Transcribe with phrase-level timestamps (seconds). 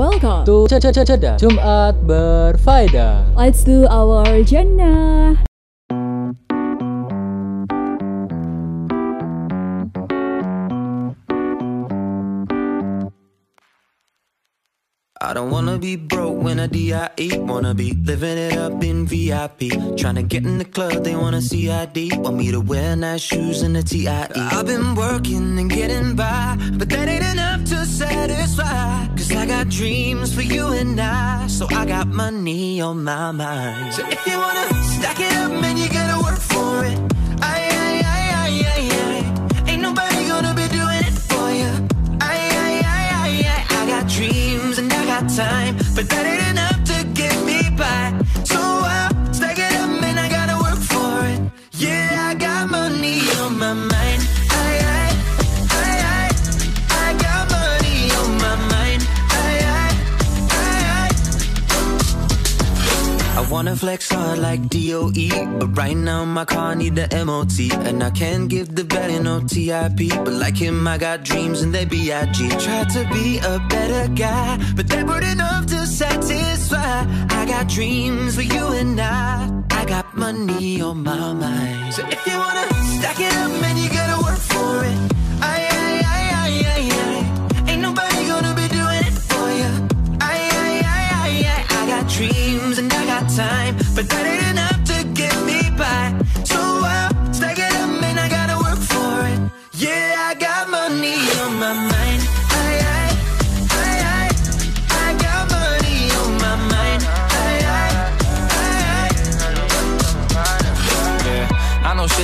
[0.00, 3.36] welcome to Ceda Jumat Berfaedah.
[3.36, 5.49] Let's do our jannah.
[15.40, 17.38] Don't wanna be broke when I DIE.
[17.38, 19.70] Wanna be living it up in VIP.
[19.96, 22.10] Trying to get in the club, they wanna see ID.
[22.18, 24.28] Want me to wear nice shoes and a TIE.
[24.36, 29.06] I've been working and getting by, but that ain't enough to satisfy.
[29.16, 33.94] Cause I got dreams for you and I, so I got money on my mind.
[33.94, 37.19] So if you wanna stack it up, man, you gotta work for it.
[45.36, 46.39] Time, but that ain't
[63.40, 68.02] I wanna flex hard like DOE, but right now my car need the MOT, and
[68.02, 70.10] I can't give the belly no TIP.
[70.24, 72.36] But like him, I got dreams and they BIG.
[72.60, 77.06] Try to be a better guy, but they weren't enough to satisfy.
[77.30, 79.48] I got dreams for you and I.
[79.70, 81.94] I got money on my mind.
[81.94, 82.66] So if you wanna
[82.98, 84.98] stack it up, man, you gotta work for it.
[85.40, 85.69] Aye,
[93.36, 94.49] time, but that ain't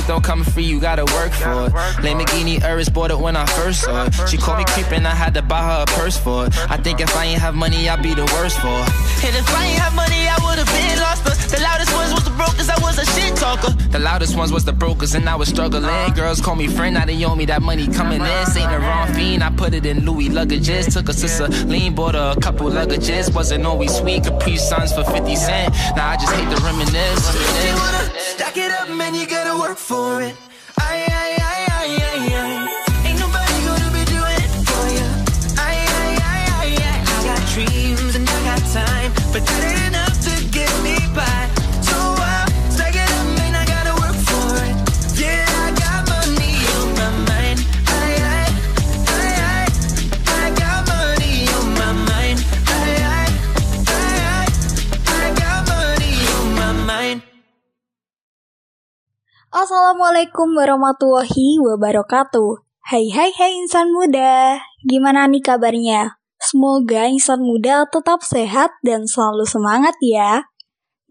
[0.07, 1.73] don't come free, you gotta work for it.
[2.03, 4.13] Lamborghini Urus bought it when I first saw it.
[4.29, 6.57] She called me creeping, I had to buy her a purse for it.
[6.71, 9.25] I think if I ain't have money, I'd be the worst for it.
[9.25, 11.23] And if I ain't have money, I would've been lost.
[11.25, 13.71] But the loudest ones was the brokers, I was a shit talker.
[13.91, 15.83] The loudest ones was the brokers, and I was struggling.
[15.83, 16.13] Uh-huh.
[16.13, 18.45] Girls call me friend, now they owe me that money coming in.
[18.45, 20.93] Saint wrong fiend, I put it in Louis luggages.
[20.93, 23.33] Took a sister lean, bought her a couple luggages.
[23.33, 25.73] Wasn't always sweet, Capri Suns for 50 cent.
[25.95, 27.35] Now I just hate to reminisce.
[27.35, 30.35] If you wanna stack it up, man, you gotta work for it.
[30.77, 33.07] Aye, aye, aye, aye, aye, aye.
[33.07, 35.07] Ain't nobody gonna be doing it for you.
[35.57, 37.01] Aye, aye, aye, aye, aye.
[37.15, 40.06] I got dreams and I got time, but that ain't enough
[59.77, 62.65] Assalamualaikum warahmatullahi wabarakatuh.
[62.81, 66.17] Hai hai hai insan muda, gimana nih kabarnya?
[66.41, 70.49] Semoga insan muda tetap sehat dan selalu semangat ya.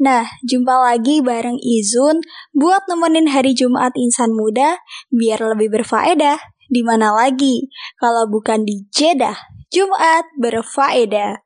[0.02, 2.18] Nah, jumpa lagi bareng Izun
[2.58, 4.82] buat nemenin hari Jumat insan muda
[5.14, 6.42] biar lebih berfaedah.
[6.66, 7.70] Di mana lagi
[8.02, 11.45] kalau bukan di Jeddah, Jumat berfaedah.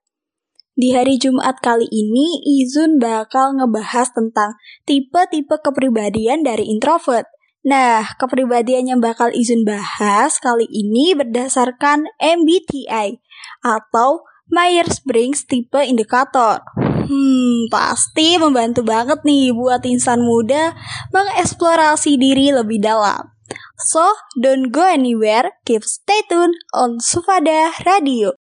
[0.78, 4.54] Di hari Jumat kali ini, Izun bakal ngebahas tentang
[4.86, 7.26] tipe-tipe kepribadian dari introvert.
[7.66, 13.20] Nah, kepribadian yang bakal Izun bahas kali ini berdasarkan MBTI
[13.60, 16.64] atau Myers-Briggs Type Indicator.
[17.10, 20.72] Hmm, pasti membantu banget nih buat insan muda
[21.10, 23.34] mengeksplorasi diri lebih dalam.
[23.90, 24.06] So,
[24.38, 28.39] don't go anywhere, keep stay tuned on Sufada Radio.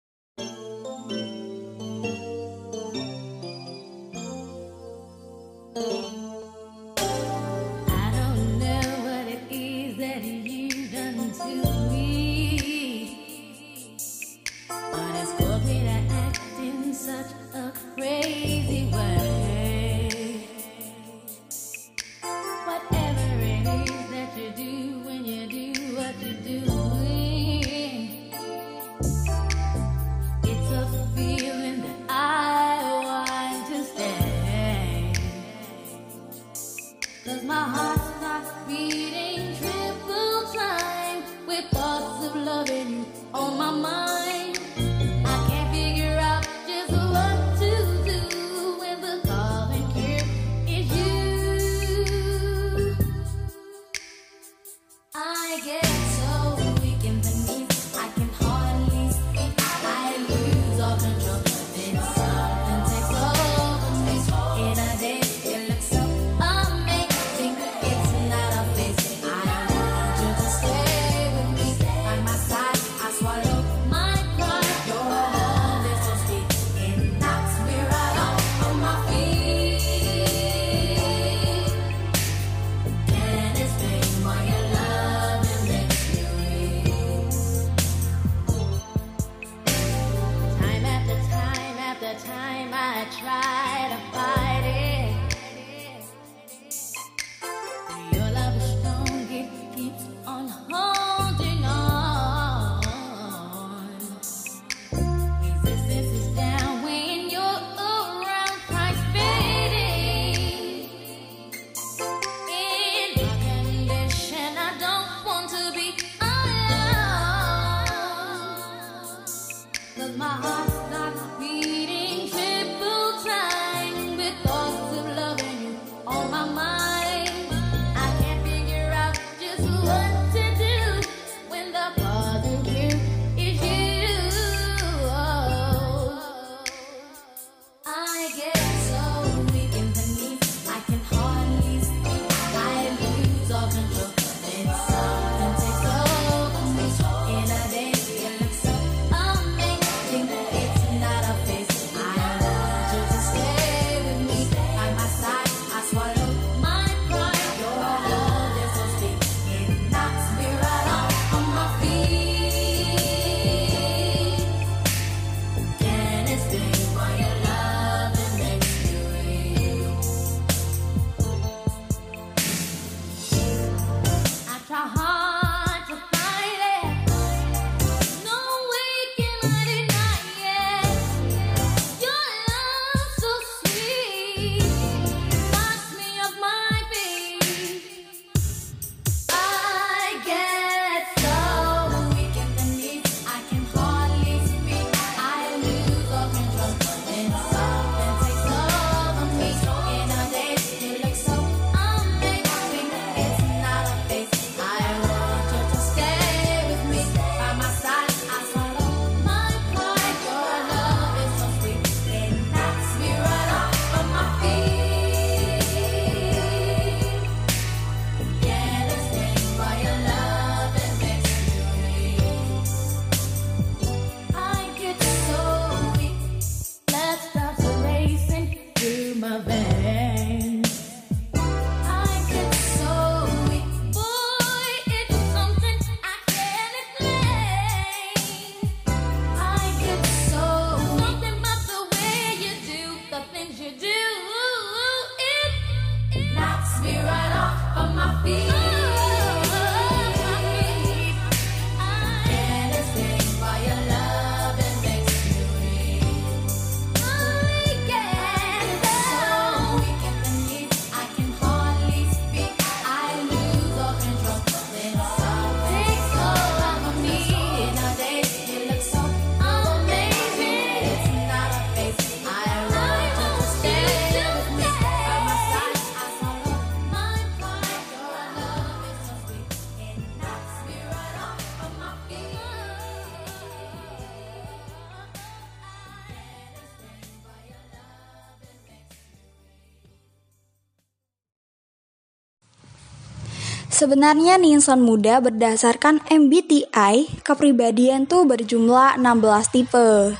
[293.86, 300.10] Sebenarnya nih, insan muda berdasarkan MBTI, kepribadian tuh berjumlah 16 tipe.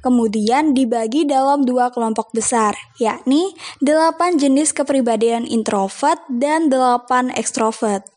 [0.00, 3.52] Kemudian dibagi dalam dua kelompok besar, yakni
[3.84, 8.08] 8 jenis kepribadian introvert dan 8 ekstrovert.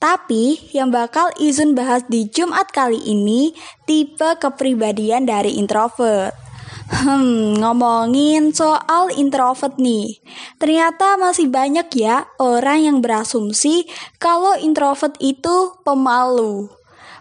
[0.00, 3.52] Tapi yang bakal izin bahas di Jumat kali ini
[3.84, 6.47] tipe kepribadian dari introvert.
[6.88, 10.24] Hmm, ngomongin soal introvert nih.
[10.56, 13.84] Ternyata masih banyak ya orang yang berasumsi
[14.16, 16.72] kalau introvert itu pemalu.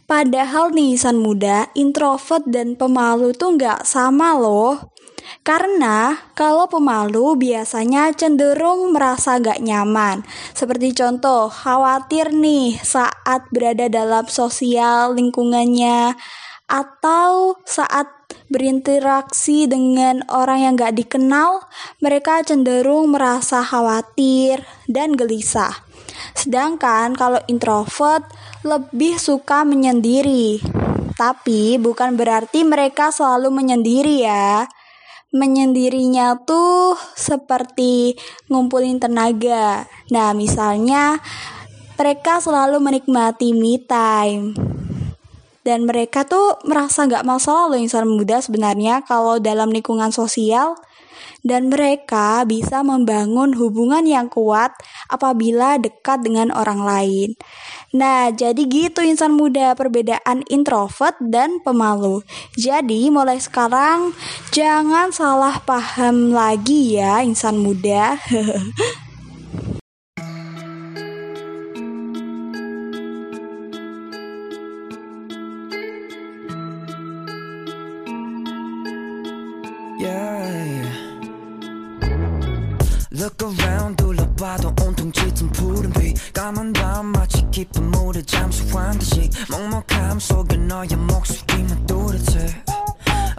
[0.08, 4.96] Padahal nih San Muda, introvert dan pemalu tuh nggak sama loh.
[5.44, 10.24] Karena kalau pemalu biasanya cenderung merasa gak nyaman
[10.56, 16.16] Seperti contoh khawatir nih saat berada dalam sosial lingkungannya
[16.72, 18.17] Atau saat
[18.48, 21.68] berinteraksi dengan orang yang gak dikenal,
[22.00, 25.84] mereka cenderung merasa khawatir dan gelisah.
[26.34, 28.24] Sedangkan kalau introvert
[28.64, 30.64] lebih suka menyendiri.
[31.18, 34.70] Tapi bukan berarti mereka selalu menyendiri ya.
[35.34, 38.16] Menyendirinya tuh seperti
[38.48, 39.90] ngumpulin tenaga.
[40.14, 41.20] Nah, misalnya
[41.98, 44.77] mereka selalu menikmati me time
[45.68, 50.80] dan mereka tuh merasa nggak masalah loh insan muda sebenarnya kalau dalam lingkungan sosial
[51.44, 54.72] dan mereka bisa membangun hubungan yang kuat
[55.12, 57.30] apabila dekat dengan orang lain.
[57.96, 62.20] Nah, jadi gitu insan muda perbedaan introvert dan pemalu.
[62.60, 64.12] Jadi, mulai sekarang
[64.52, 68.20] jangan salah paham lagi ya insan muda.
[83.48, 86.34] around 둘러봐도 온통 짙은 푸른 빛.
[86.34, 92.64] 까만 밤 마치 깊은 물에 잠수한 듯이 먹먹함 속에 너의 목소리만 또렷해.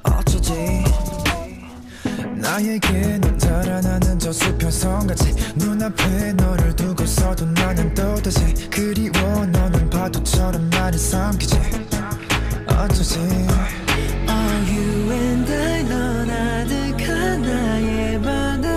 [0.03, 0.85] 어쩌지?
[2.37, 9.47] 나에게 나타나는 저 수평선같이 눈앞에 너를 두고서도 나는 또다시 그리워.
[9.47, 11.59] 너는 파도처럼 나를 삼키지.
[12.67, 13.19] 어쩌지?
[13.21, 14.39] Oh
[14.71, 18.69] you and I 넌 아득한 나의 바다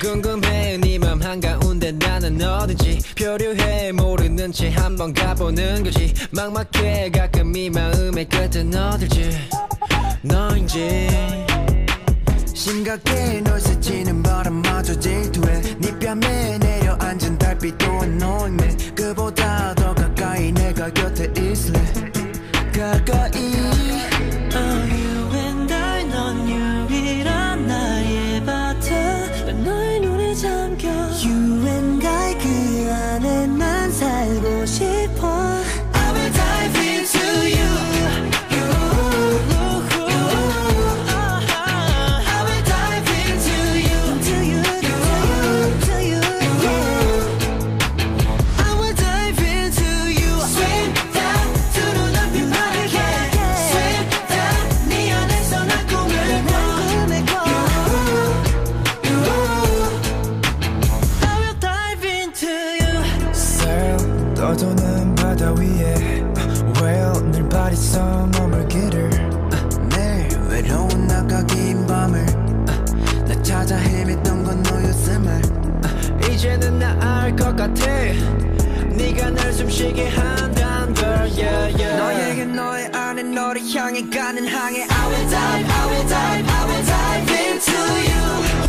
[0.00, 2.98] 궁금해 네맘 한가운데 나는 어딘지.
[3.16, 6.14] 표류해 모르는 채 한번 가보는 거지.
[6.30, 9.30] 막막해 가끔 이 마음의 끝은 어딜지
[10.22, 11.08] 너인지
[12.54, 13.40] 심각해.
[13.40, 15.60] 널 스치는 바람마저 질투해.
[15.78, 21.80] 네 뺨에 내려앉은 달빛도 annoying me 그보다 더 가까이 내가 곁에 있을래.
[22.72, 23.77] 가까이
[77.38, 77.86] 것 같아
[78.90, 81.04] 네가 날 숨쉬게 한단 걸
[81.36, 81.96] yeah, yeah.
[81.96, 86.84] 너에게 너의 안에 너를 향해 가는 항해 I will dive, I will dive, I will
[86.84, 87.78] dive into
[88.10, 88.67] you.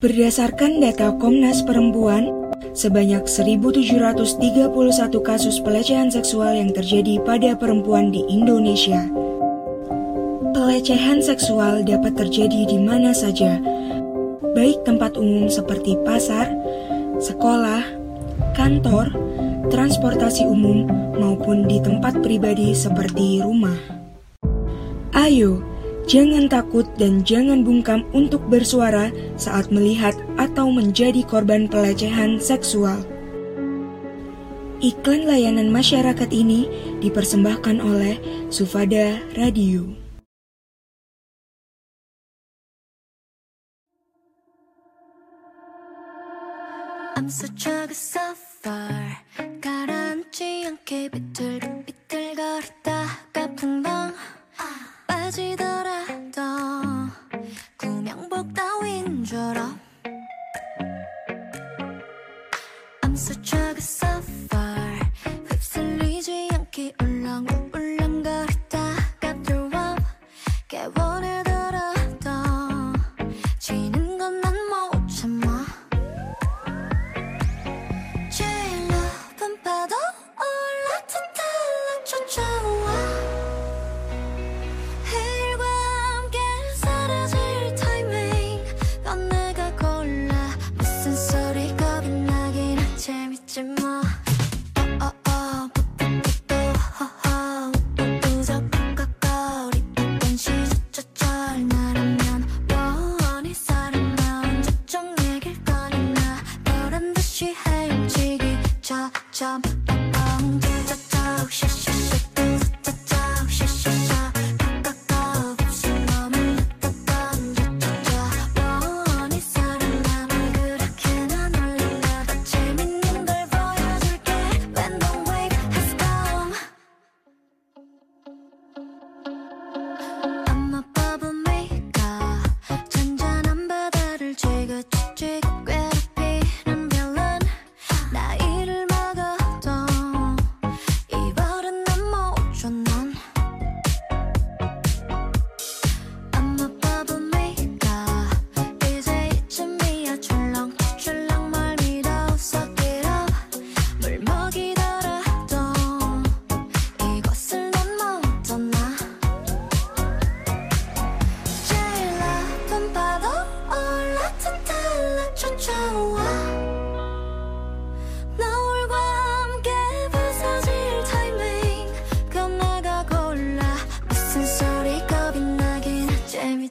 [0.00, 2.32] Berdasarkan data Komnas Perempuan,
[2.72, 4.32] sebanyak 1.731
[5.20, 9.04] kasus pelecehan seksual yang terjadi pada perempuan di Indonesia.
[10.56, 13.60] Pelecehan seksual dapat terjadi di mana saja,
[14.56, 16.48] baik tempat umum seperti pasar,
[17.20, 17.84] sekolah,
[18.56, 19.12] kantor,
[19.68, 20.88] transportasi umum,
[21.20, 23.76] maupun di tempat pribadi seperti rumah.
[25.12, 25.60] Ayo,
[26.09, 33.01] jangan takut dan jangan bungkam untuk bersuara saat melihat atau menjadi korban pelecehan seksual.
[34.83, 36.67] Iklan layanan masyarakat ini
[37.01, 38.21] dipersembahkan oleh
[38.53, 40.05] Sufada Radio.
[47.15, 49.23] I'm such a sapphire
[49.61, 54.13] 가라앉지 않게 비틀 비틀 걸었다가 풍덩
[55.07, 55.98] 빠지더라
[56.39, 56.41] 도
[57.77, 59.75] 구명복 따윈 줄 알아
[63.01, 64.68] I'm such a sapphire 휩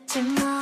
[0.09, 0.58] tomorrow.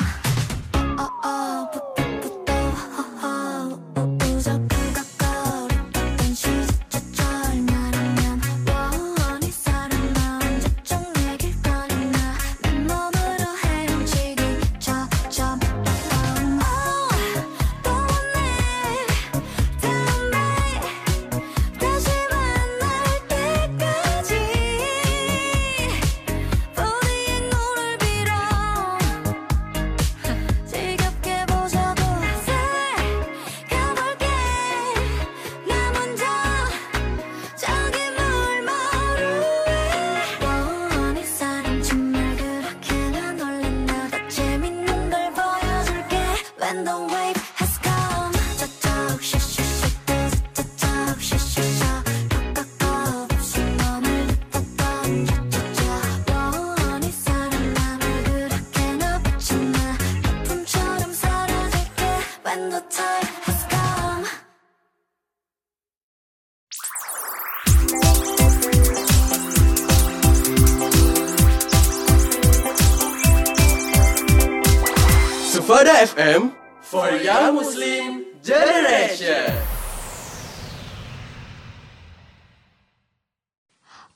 [75.67, 79.51] Sufada FM for Young Muslim Generation.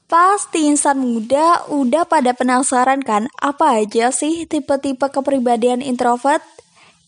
[0.08, 6.40] Pasti insan muda udah pada penasaran kan apa aja sih tipe-tipe kepribadian introvert?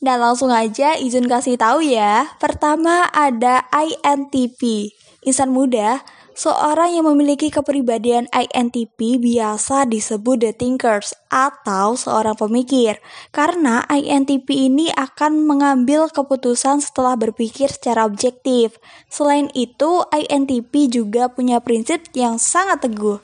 [0.04, 2.28] Dan langsung aja izin kasih tahu ya.
[2.36, 4.92] Pertama ada INTP.
[5.24, 6.04] Insan muda,
[6.34, 13.02] seorang yang memiliki kepribadian INTP biasa disebut the thinkers atau seorang pemikir.
[13.34, 18.78] Karena INTP ini akan mengambil keputusan setelah berpikir secara objektif.
[19.10, 23.22] Selain itu, INTP juga punya prinsip yang sangat teguh.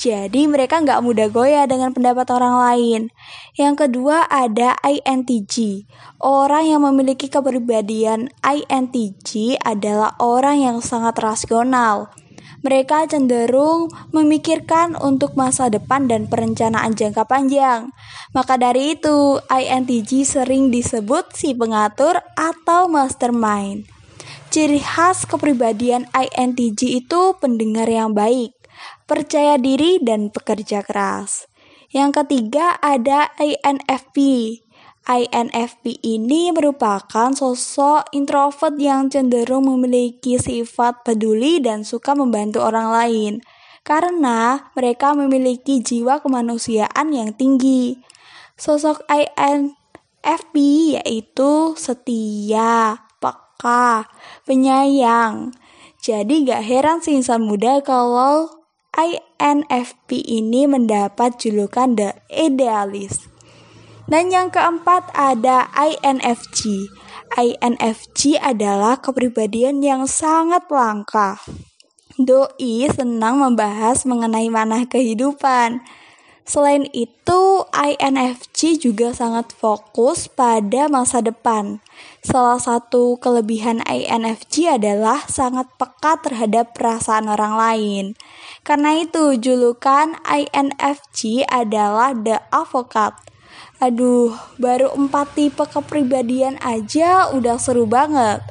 [0.00, 3.00] Jadi mereka nggak mudah goyah dengan pendapat orang lain.
[3.52, 5.84] Yang kedua ada INTJ.
[6.24, 12.08] Orang yang memiliki kepribadian INTJ adalah orang yang sangat rasional.
[12.60, 17.88] Mereka cenderung memikirkan untuk masa depan dan perencanaan jangka panjang.
[18.36, 23.88] Maka dari itu, INTJ sering disebut si pengatur atau mastermind.
[24.50, 28.52] Ciri khas kepribadian INTJ itu pendengar yang baik,
[29.06, 31.46] percaya diri dan pekerja keras.
[31.90, 34.18] Yang ketiga ada INFP.
[35.10, 43.32] INFP ini merupakan sosok introvert yang cenderung memiliki sifat peduli dan suka membantu orang lain.
[43.82, 47.98] Karena mereka memiliki jiwa kemanusiaan yang tinggi.
[48.54, 50.54] Sosok INFP
[51.02, 54.06] yaitu setia, peka,
[54.46, 55.50] penyayang.
[55.98, 58.46] Jadi gak heran sih insan muda kalau
[58.94, 63.29] INFP ini mendapat julukan the idealis.
[64.10, 66.90] Dan yang keempat ada INFJ.
[67.38, 71.38] INFJ adalah kepribadian yang sangat langka.
[72.18, 75.86] Doi senang membahas mengenai mana kehidupan.
[76.42, 81.78] Selain itu, INFJ juga sangat fokus pada masa depan.
[82.26, 88.04] Salah satu kelebihan INFJ adalah sangat peka terhadap perasaan orang lain.
[88.66, 93.30] Karena itu, julukan INFJ adalah The Advocate.
[93.80, 98.44] Aduh, baru empat tipe kepribadian aja udah seru banget.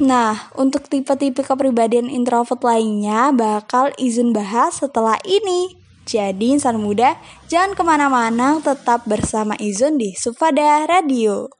[0.00, 5.76] Nah, untuk tipe-tipe kepribadian introvert lainnya bakal izin bahas setelah ini.
[6.08, 7.20] Jadi insan muda,
[7.52, 11.57] jangan ke mana-mana, tetap bersama Izun di Sufada Radio.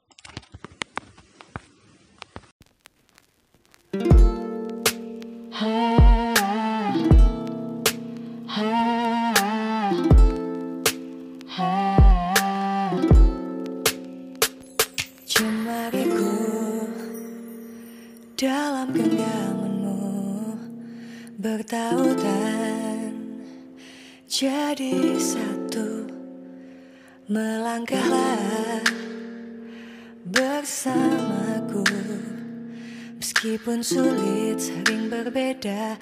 [33.83, 35.97] Sulit sering berbeda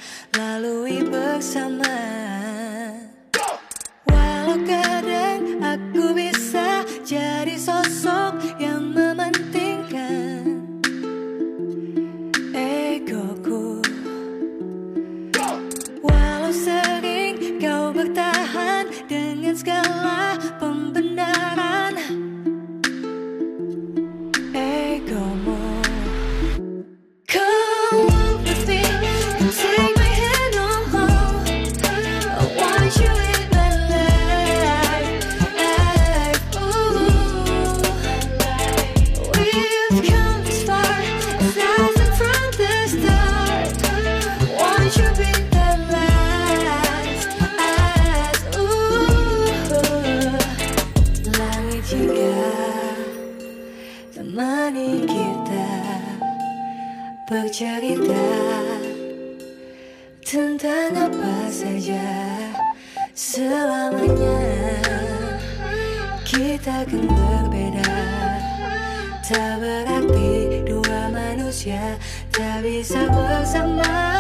[72.62, 74.17] bisa bersama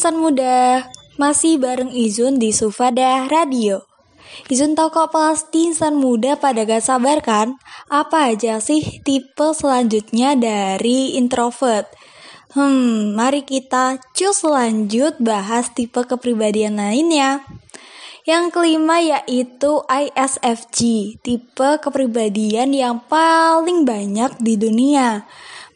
[0.00, 0.88] insan muda
[1.20, 3.84] Masih bareng Izun di Sufada Radio
[4.48, 7.60] Izun tahu kok pasti insan muda pada gak sabar kan?
[7.92, 11.84] Apa aja sih tipe selanjutnya dari introvert?
[12.56, 17.44] Hmm, mari kita cus lanjut bahas tipe kepribadian lainnya
[18.24, 20.78] yang kelima yaitu ISFJ,
[21.20, 25.28] tipe kepribadian yang paling banyak di dunia.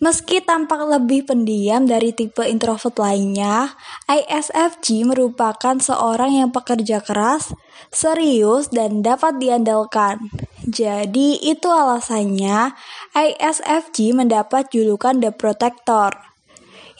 [0.03, 3.79] Meski tampak lebih pendiam dari tipe introvert lainnya,
[4.11, 7.55] ISFJ merupakan seorang yang pekerja keras,
[7.95, 10.31] serius, dan dapat diandalkan.
[10.67, 12.75] Jadi itu alasannya
[13.15, 16.35] ISFJ mendapat julukan The Protector.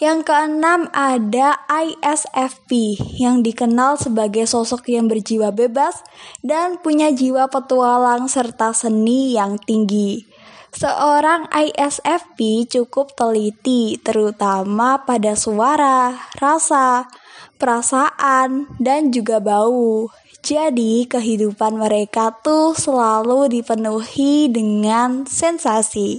[0.03, 6.03] Yang keenam ada ISFP yang dikenal sebagai sosok yang berjiwa bebas
[6.43, 10.34] dan punya jiwa petualang serta seni yang tinggi.
[10.75, 17.07] Seorang ISFP cukup teliti terutama pada suara, rasa,
[17.63, 20.11] perasaan, dan juga bau.
[20.43, 26.19] Jadi kehidupan mereka tuh selalu dipenuhi dengan sensasi.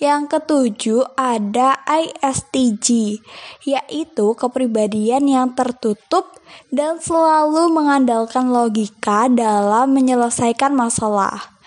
[0.00, 3.20] Yang ketujuh ada ISTJ,
[3.68, 6.32] yaitu kepribadian yang tertutup
[6.72, 11.59] dan selalu mengandalkan logika dalam menyelesaikan masalah.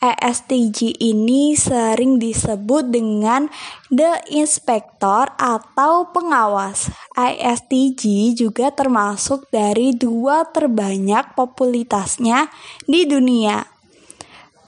[0.00, 3.52] ISTJ ini sering disebut dengan
[3.92, 6.88] the inspector atau pengawas.
[7.12, 12.48] ISTJ juga termasuk dari dua terbanyak populitasnya
[12.88, 13.60] di dunia.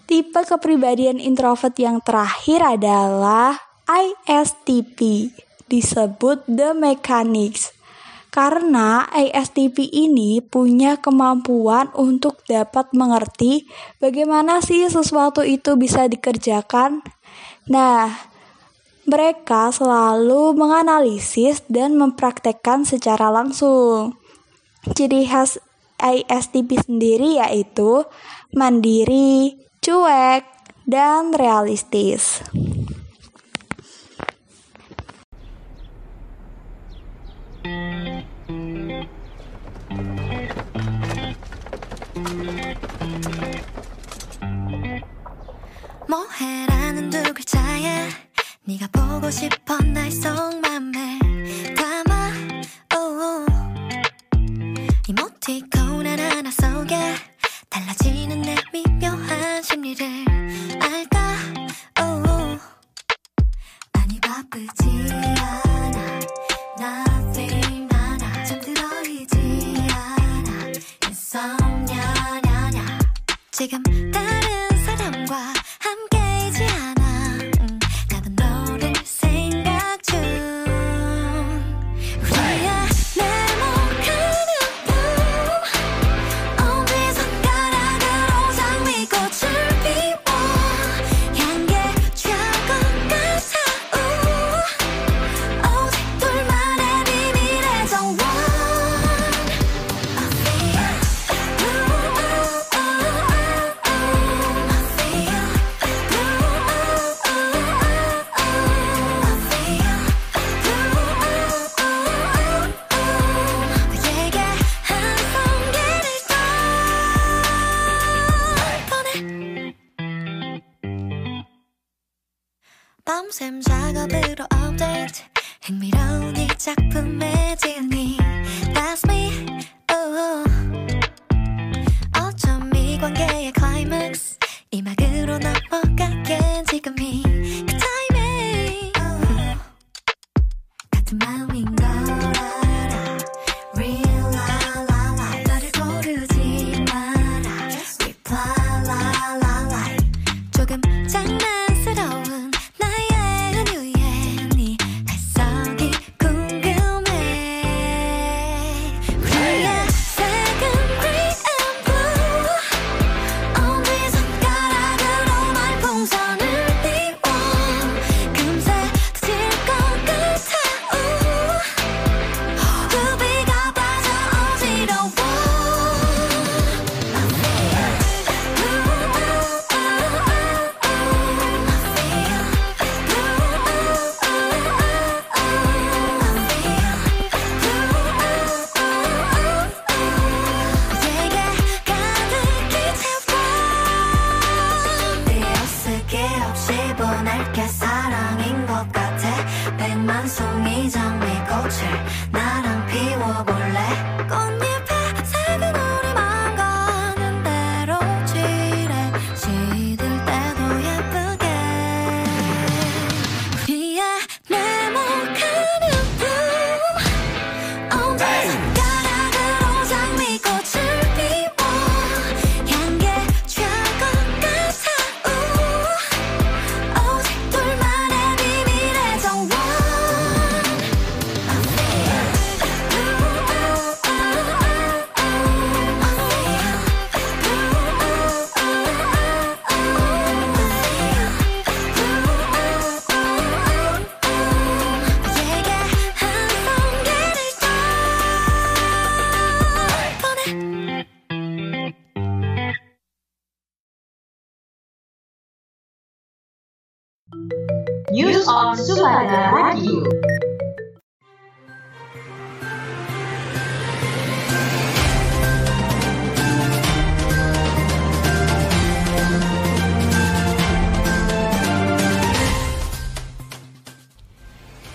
[0.05, 3.57] Tipe kepribadian introvert yang terakhir adalah
[3.89, 5.33] ISTP,
[5.73, 7.73] disebut the mechanics.
[8.33, 13.69] Karena ISTP ini punya kemampuan untuk dapat mengerti
[14.01, 17.05] bagaimana sih sesuatu itu bisa dikerjakan.
[17.69, 18.09] Nah,
[19.05, 24.17] mereka selalu menganalisis dan mempraktekkan secara langsung.
[24.97, 25.61] Ciri khas
[26.01, 28.09] ISTP sendiri yaitu
[28.57, 30.49] mandiri, cuek,
[30.89, 32.41] dan realistis.
[46.13, 48.07] 뭐해라는 두 글자에
[48.65, 51.19] 네가 보고 싶어 날 속맘에
[51.75, 52.33] 담아.
[55.09, 57.15] 이모티콘 하나하나 속에
[57.71, 60.07] 달라지는 내 미묘한 심리를
[60.83, 61.37] 알까?
[61.99, 62.61] oh.
[63.95, 66.21] 아니 바쁘지 않아.
[71.87, 72.99] 냐냐.
[73.51, 74.32] 지금 다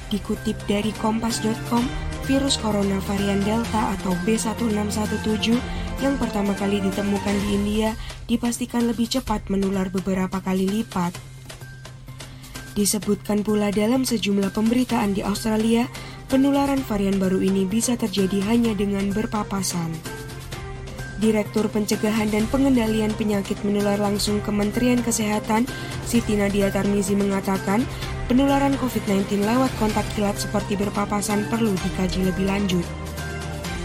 [0.07, 1.83] Dikutip dari kompas.com,
[2.27, 5.55] virus corona varian Delta atau B1617
[6.03, 7.95] yang pertama kali ditemukan di India
[8.27, 11.36] dipastikan lebih cepat menular beberapa kali lipat.
[12.77, 15.89] Disebutkan pula dalam sejumlah pemberitaan di Australia,
[16.29, 19.97] penularan varian baru ini bisa terjadi hanya dengan berpapasan.
[21.17, 25.65] Direktur Pencegahan dan Pengendalian Penyakit Menular Langsung Kementerian Kesehatan,
[26.05, 27.81] Siti Nadia Tarmizi mengatakan,
[28.29, 32.85] penularan COVID-19 lewat kontak kilat seperti berpapasan perlu dikaji lebih lanjut.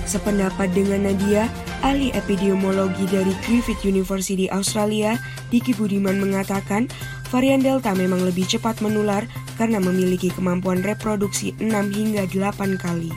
[0.04, 1.48] Sependapat dengan Nadia,
[1.80, 5.16] ahli epidemiologi dari Griffith University Australia,
[5.48, 6.92] Diki Budiman mengatakan
[7.32, 9.24] varian Delta memang lebih cepat menular
[9.56, 13.08] karena memiliki kemampuan reproduksi 6 hingga 8 kali.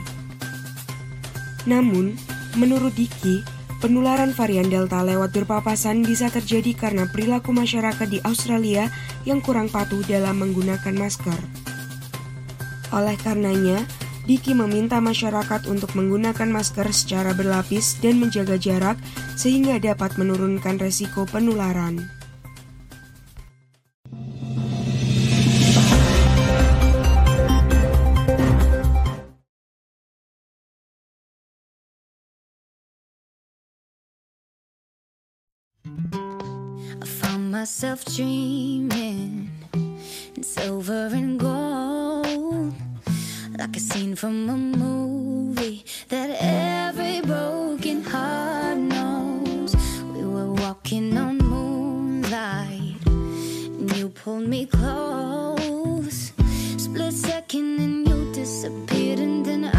[1.68, 2.16] Namun,
[2.56, 3.44] menurut Diki,
[3.84, 8.88] penularan varian Delta lewat berpapasan bisa terjadi karena perilaku masyarakat di Australia
[9.28, 11.36] yang kurang patuh dalam menggunakan masker.
[12.96, 13.84] Oleh karenanya,
[14.24, 18.96] Diki meminta masyarakat untuk menggunakan masker secara berlapis dan menjaga jarak
[19.36, 22.15] sehingga dapat menurunkan resiko penularan.
[37.66, 39.50] Myself dreaming
[40.36, 42.72] in silver and gold,
[43.58, 49.74] like a scene from a movie that every broken heart knows.
[50.14, 56.32] We were walking on moonlight, and you pulled me close.
[56.76, 59.75] Split second, and you disappeared, and then I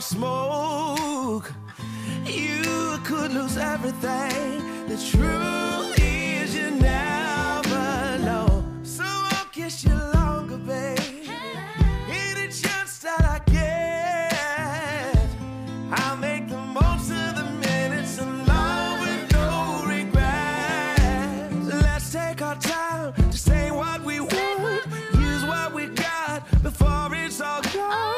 [0.00, 1.52] of smoke,
[2.24, 4.86] you could lose everything.
[4.88, 8.64] The truth is, you never know.
[8.82, 10.98] So I'll kiss you longer, babe.
[12.08, 15.28] Any chance that I get,
[15.92, 21.66] I'll make the most of the minutes alone with no regrets.
[21.84, 24.86] Let's take our time to say what we want,
[25.18, 28.09] use what we got before it's all gone.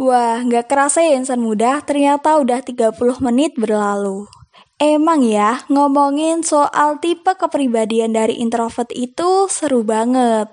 [0.00, 4.24] Wah, nggak kerasa ya insan muda, ternyata udah 30 menit berlalu.
[4.80, 10.48] Emang ya, ngomongin soal tipe kepribadian dari introvert itu seru banget.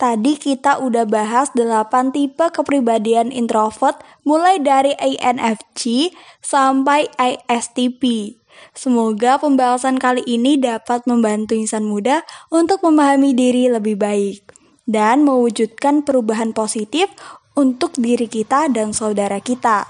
[0.00, 8.32] Tadi kita udah bahas 8 tipe kepribadian introvert mulai dari INFJ sampai ISTP.
[8.72, 14.56] Semoga pembahasan kali ini dapat membantu insan muda untuk memahami diri lebih baik
[14.88, 17.12] dan mewujudkan perubahan positif
[17.56, 19.88] untuk diri kita dan saudara kita.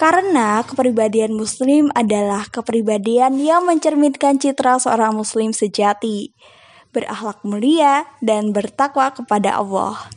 [0.00, 6.32] Karena kepribadian muslim adalah kepribadian yang mencerminkan citra seorang muslim sejati,
[6.94, 10.08] berakhlak mulia dan bertakwa kepada Allah.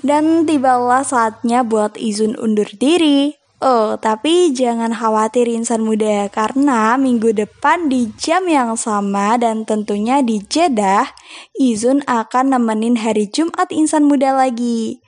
[0.00, 3.36] Dan tibalah saatnya buat izin undur diri.
[3.60, 10.24] Oh, tapi jangan khawatir insan muda karena minggu depan di jam yang sama dan tentunya
[10.24, 11.04] di Jeddah,
[11.60, 15.04] Izun akan nemenin hari Jumat insan muda lagi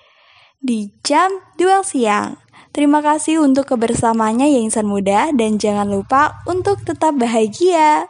[0.61, 2.37] di jam 2 siang.
[2.75, 8.05] Terima kasih untuk kebersamanya ya insan muda dan jangan lupa untuk tetap bahagia.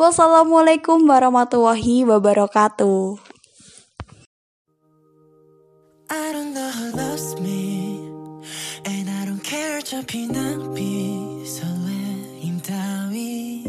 [0.00, 3.20] Wassalamualaikum warahmatullahi wabarakatuh.
[6.06, 7.98] I don't know who loves me
[8.86, 13.64] And I don't care 어차피 낭비 설레임 따위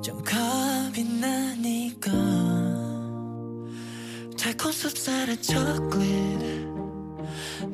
[0.00, 2.12] 좀 겁이 나니까
[4.38, 6.61] 달콤 쌉쌀한 초콜릿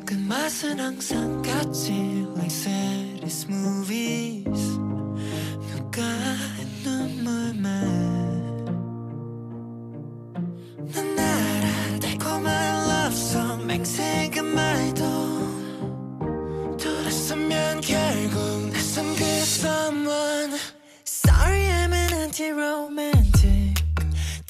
[0.10, 1.92] 그 맛은 항상 같지
[2.34, 4.80] Like series movies
[5.70, 6.02] 누가
[6.84, 7.64] 눈물만
[10.92, 15.04] 난 알아 달콤한 love song 맹세가 말도
[16.80, 20.58] 돌았으면 결국 낯선 그 someone
[21.06, 23.76] Sorry I'm an anti-romantic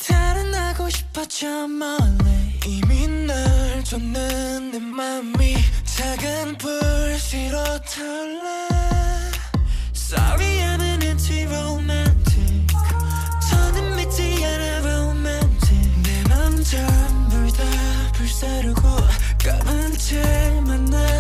[0.07, 2.08] 달아나고 싶어 저멀
[5.99, 8.69] 작은 불씨로 탈래
[9.93, 12.67] Sorry I'm an anti-romantic
[13.51, 17.63] 더는 믿지 않아 romantic 내맘 전부 다
[18.13, 18.81] 불사르고
[19.43, 21.18] 까만 채만 남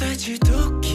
[0.00, 0.89] that you took